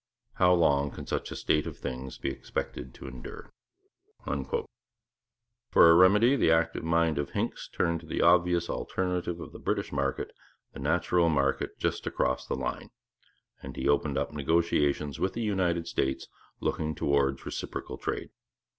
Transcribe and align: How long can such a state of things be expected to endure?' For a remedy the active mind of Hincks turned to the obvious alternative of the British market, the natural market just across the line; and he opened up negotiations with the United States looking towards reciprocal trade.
How 0.33 0.51
long 0.55 0.89
can 0.89 1.05
such 1.05 1.29
a 1.29 1.35
state 1.35 1.67
of 1.67 1.77
things 1.77 2.17
be 2.17 2.31
expected 2.31 2.91
to 2.95 3.07
endure?' 3.07 3.51
For 5.69 5.91
a 5.91 5.93
remedy 5.93 6.35
the 6.35 6.51
active 6.51 6.83
mind 6.83 7.19
of 7.19 7.29
Hincks 7.29 7.67
turned 7.71 7.99
to 7.99 8.07
the 8.07 8.19
obvious 8.23 8.67
alternative 8.67 9.39
of 9.39 9.51
the 9.51 9.59
British 9.59 9.91
market, 9.91 10.31
the 10.73 10.79
natural 10.79 11.29
market 11.29 11.77
just 11.77 12.07
across 12.07 12.47
the 12.47 12.55
line; 12.55 12.89
and 13.61 13.75
he 13.75 13.87
opened 13.87 14.17
up 14.17 14.33
negotiations 14.33 15.19
with 15.19 15.33
the 15.33 15.43
United 15.43 15.87
States 15.87 16.27
looking 16.59 16.95
towards 16.95 17.45
reciprocal 17.45 17.99
trade. 17.99 18.31